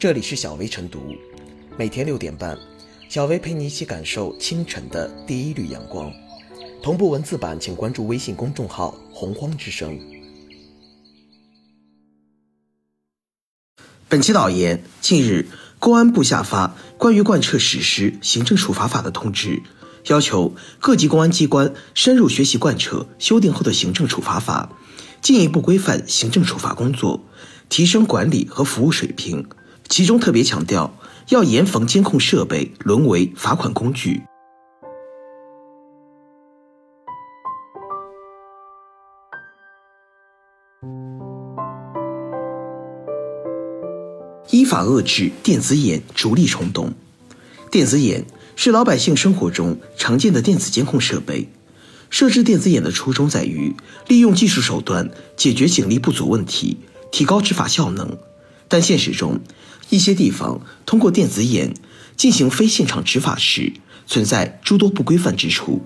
[0.00, 1.14] 这里是小薇晨读，
[1.76, 2.56] 每天六点半，
[3.10, 6.10] 小薇陪你一起感受清晨的第一缕阳光。
[6.82, 10.00] 同步文字版，请关注微信公众号“洪荒之声”。
[14.08, 15.46] 本期导言：近日，
[15.78, 19.62] 公安部下发关于贯彻实施行政处罚法的通知，
[20.06, 24.72] 要求各级公安机关深入学习贯彻修订后的行政处罚法，
[25.20, 27.22] 进一步规范行政处罚工作，
[27.68, 29.46] 提升管理和服务水平。
[29.90, 30.94] 其中特别强调，
[31.30, 34.22] 要严防监控设备沦为罚款工具。
[44.50, 46.92] 依法遏制电子眼逐利冲动。
[47.68, 51.48] 电子眼是老百姓生活中常见的电子监控设备，
[52.08, 53.74] 设置电子眼的初衷在于
[54.06, 56.78] 利用技术手段解决警力不足问题，
[57.10, 58.16] 提高执法效能。
[58.70, 59.40] 但现实中，
[59.90, 61.74] 一些地方通过电子眼
[62.16, 63.72] 进行非现场执法时，
[64.06, 65.82] 存在诸多不规范之处。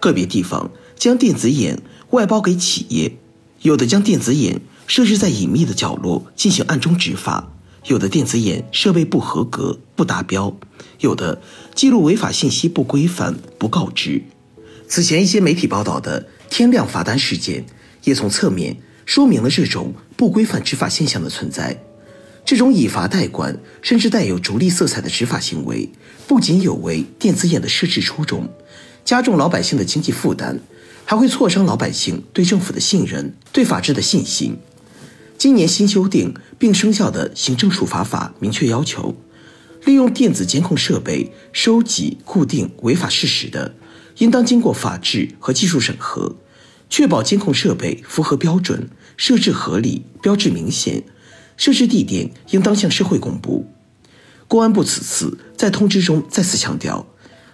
[0.00, 3.18] 个别地方将电子眼外包给企业，
[3.60, 7.52] 有的将电子眼设置在隐秘的角落进行暗中执法，
[7.86, 10.56] 有的电子眼设备不合格不达标，
[11.00, 11.40] 有的
[11.74, 14.22] 记录违法信息不规范不告知。
[14.88, 17.64] 此前一些媒体报道的天量罚单事件，
[18.04, 21.82] 也从侧面说明了这种不规范执法现象的存在。
[22.52, 25.88] 这种以罚代管，甚至带有逐利色彩的执法行为，
[26.26, 28.46] 不仅有违电子眼的设置初衷，
[29.06, 30.60] 加重老百姓的经济负担，
[31.06, 34.58] 还会挫伤老百姓对政府的信任、对法治的信心。
[35.38, 39.16] 今年新修订并生效的行政处罚法明确要求，
[39.86, 43.74] 利用电子监控设备收集、固定违法事实的，
[44.18, 46.36] 应当经过法制和技术审核，
[46.90, 51.02] 确保监控设备符合标准、设置合理、标志明显。
[51.56, 53.66] 设置地点应当向社会公布。
[54.48, 57.06] 公安部此次在通知中再次强调，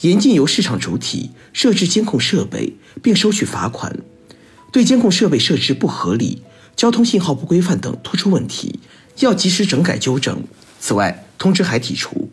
[0.00, 3.98] 严禁由市场主体设置监控设备并收取罚款。
[4.72, 6.42] 对监控设备设置不合理、
[6.74, 8.80] 交通信号不规范等突出问题，
[9.18, 10.42] 要及时整改纠正。
[10.80, 12.30] 此外，通知还提出，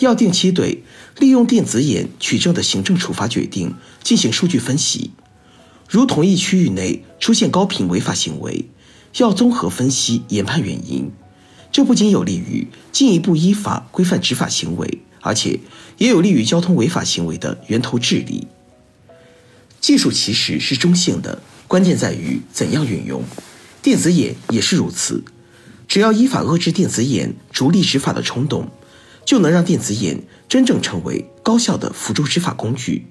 [0.00, 0.82] 要定期对
[1.18, 5.12] 利用电子眼取证的行政处罚决定进行数据分析。
[5.88, 8.66] 如同一区域内出现高频违法行为。
[9.22, 11.12] 要综合分析研判原因，
[11.70, 15.60] 这不仅有利于进一步依法规范执法行为，而且
[15.98, 18.48] 也有利于交通违法行为的源头治理。
[19.80, 23.22] 技术其实是中性的，关键在于怎样运用。
[23.82, 25.22] 电子眼也是如此，
[25.86, 28.68] 只要依法遏制电子眼逐利执法的冲动，
[29.24, 33.06] 就能让电子眼真正成为高效的辅助执法工具，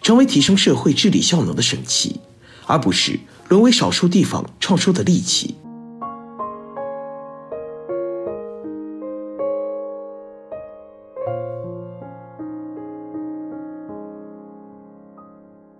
[0.00, 2.20] 成为提升社会治理效能的神器，
[2.66, 3.20] 而不是。
[3.48, 5.56] 沦为少数地方创收的利器。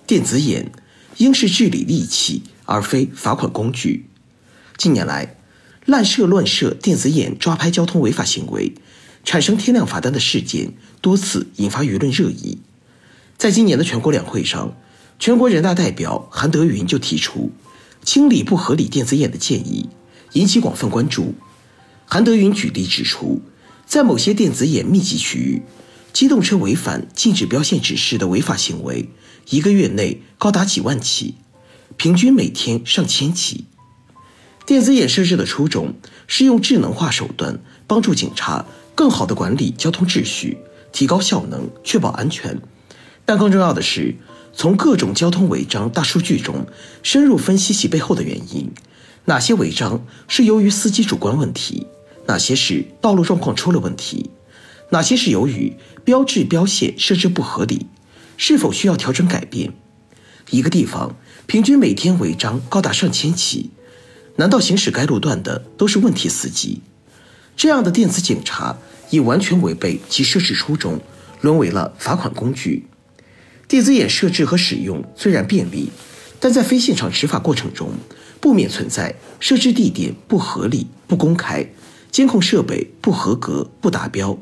[0.06, 0.70] 电子眼
[1.16, 4.06] 应是治理利器，而非罚款工具。
[4.76, 5.36] 近年来，
[5.86, 8.74] 滥设乱设电子眼抓拍交通违法行为，
[9.24, 12.58] 产生天量罚单的事件多次引发舆论热议。
[13.38, 14.76] 在今年的全国两会上。
[15.18, 17.50] 全国人大代表韩德云就提出
[18.02, 19.88] 清理不合理电子眼的建议，
[20.32, 21.34] 引起广泛关注。
[22.04, 23.40] 韩德云举例指出，
[23.86, 25.62] 在某些电子眼密集区域，
[26.12, 29.08] 机动车违反禁止标线指示的违法行为，
[29.48, 31.36] 一个月内高达几万起，
[31.96, 33.64] 平均每天上千起。
[34.66, 35.94] 电子眼设置的初衷
[36.26, 40.58] 是用智能化手段帮助警察更好地管理交通秩序，
[40.92, 42.60] 提高效能，确保安全。
[43.24, 44.16] 但更重要的是。
[44.56, 46.68] 从各种交通违章大数据中
[47.02, 48.70] 深入分析其背后的原因，
[49.24, 51.88] 哪些违章是由于司机主观问题，
[52.26, 54.30] 哪些是道路状况出了问题，
[54.90, 57.88] 哪些是由于标志标线设置不合理，
[58.36, 59.72] 是否需要调整改变？
[60.50, 61.16] 一个地方
[61.48, 63.70] 平均每天违章高达上千起，
[64.36, 66.80] 难道行驶该路段的都是问题司机？
[67.56, 68.78] 这样的电子警察
[69.10, 71.00] 已完全违背其设置初衷，
[71.40, 72.86] 沦为了罚款工具。
[73.74, 75.90] 电子眼设置和使用虽然便利，
[76.38, 77.90] 但在非现场执法过程中，
[78.38, 81.68] 不免存在设置地点不合理、不公开、
[82.08, 84.38] 监控设备不合格、不达标、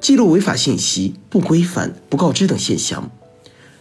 [0.00, 3.10] 记录违法信息不规范、不告知等现象。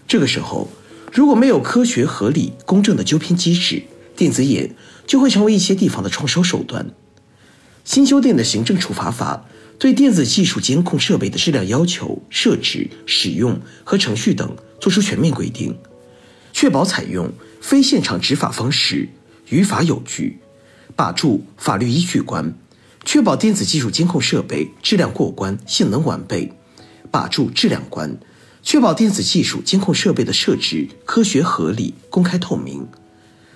[0.06, 0.68] 这个时候，
[1.14, 3.84] 如果没有科学、合理、公正的纠偏机制，
[4.18, 4.76] 电子眼
[5.08, 6.86] 就会成为一些地方的创收手段。
[7.86, 9.46] 新修订的行政处罚法。
[9.80, 15.78] 对电子技术监控设备的质量要求、设置、使用和程序等作出全面规定，
[16.54, 17.32] 确保采用
[17.62, 19.10] 非现场执法方式
[19.50, 20.40] 于法有据，
[20.96, 22.54] 把住法律依据关，
[23.06, 26.52] 确保电子技术监控设备质量过关、性能完备；
[27.12, 28.18] 把住质量关，
[28.62, 32.86] 确保电子技术监控设备的设置科学合理、公开透明；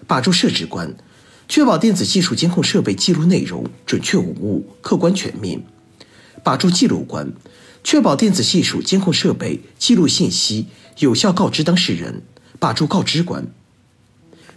[0.07, 0.95] 把住设置关，
[1.47, 5.59] 确保电子技术监控设备记录内容准确无误、客观全面；
[6.43, 7.33] 把住记录关，
[7.83, 10.67] 确保电子技术监控设备记录信息
[10.99, 12.21] 有效告知当事人；
[12.59, 13.47] 把住告知关。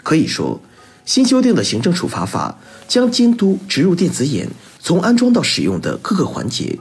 [0.02, 0.60] 可以说，
[1.04, 4.48] 新修订的行政处罚法将监督植入电子眼。
[4.78, 6.78] 从安装到使用的各个环节，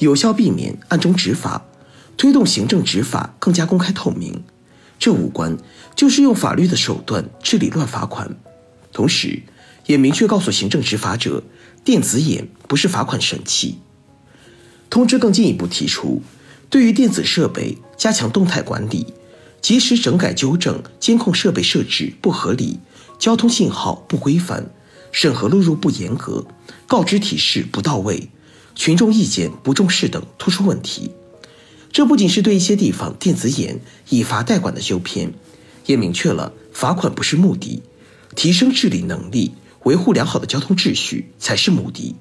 [0.00, 1.64] 有效避免暗中执法，
[2.16, 4.42] 推动行政执法更加公开透明。
[4.98, 5.56] 这五关
[5.94, 8.36] 就是用法律的手段治理乱罚款，
[8.92, 9.42] 同时
[9.86, 11.44] 也明确告诉行政执法者，
[11.84, 13.78] 电子眼不是罚款神器。
[14.90, 16.22] 通知更进一步提出，
[16.74, 19.06] 对于电子设备加强动态管理，
[19.60, 22.80] 及时整改纠正监控设备设置不合理、
[23.16, 24.72] 交通信号不规范。
[25.12, 26.44] 审核录入不严格，
[26.88, 28.28] 告知提示不到位，
[28.74, 31.12] 群众意见不重视等突出问题。
[31.92, 35.32] 这不仅是对一些地方电子眼以罚代管的纠偏，
[35.86, 37.84] 也明确了罚款不是目的，
[38.34, 39.54] 提升治理能力、
[39.84, 42.16] 维护良好的交通秩序才是目的。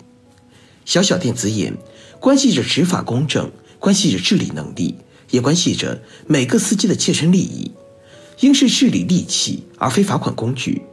[0.86, 1.76] 小小电子眼，
[2.20, 3.52] 关系着执法公正，
[3.84, 4.96] 关系着治理能力，
[5.32, 7.74] 也关系着每个司机的切身利益，
[8.40, 10.84] 应是治理利器而非罚款工具。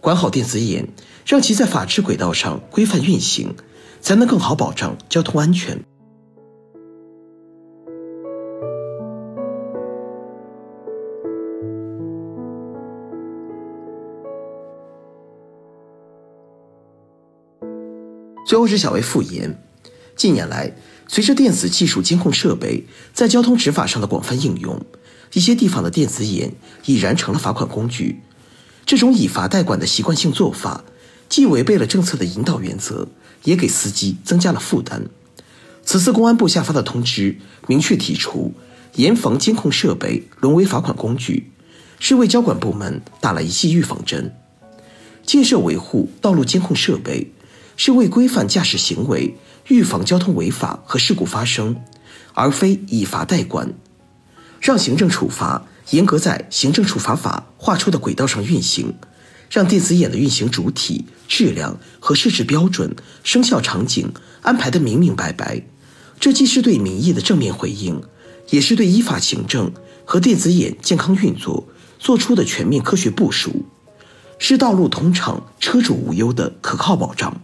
[0.00, 0.88] 管好电子眼。
[1.24, 3.54] 让其在法治轨道上规范运行，
[4.00, 5.78] 才能更好保障交通安全。
[18.44, 19.56] 最后是小薇复言：
[20.16, 20.74] 近年来，
[21.12, 24.80] 随着电子技术监控设备在交通执法上的广泛应用，
[25.34, 26.54] 一些地方的电子眼
[26.86, 28.22] 已然成了罚款工具。
[28.86, 30.82] 这种以罚代管的习惯性做法。
[31.28, 33.08] 既违背了政策的引导原则，
[33.44, 35.06] 也给司机增加了负担。
[35.82, 37.36] 此次公安部下发的通知
[37.66, 38.52] 明确提出，
[38.96, 41.50] 严防监控设备沦为罚款工具，
[41.98, 44.34] 是为交管部门打了一剂预防针。
[45.24, 47.30] 建设维护道路监控设备，
[47.84, 49.34] 是为规范驾驶行为、
[49.66, 51.74] 预防交通违法和事故发生，
[52.32, 53.74] 而非以罚代管，
[54.60, 58.94] 让行政处罚严格在行政处罚法划出的轨道上运行。
[59.50, 62.94] 让电子眼的运行主体、质量和设置标准、
[63.24, 64.12] 生效场景
[64.42, 65.60] 安排的明明白白，
[66.20, 68.00] 这既是对民意的正面回应，
[68.50, 69.72] 也是对依法行政
[70.04, 71.66] 和电子眼健康运作
[71.98, 73.66] 做出的全面科学部署，
[74.38, 77.40] 是道路通畅、车主无忧的可靠保障。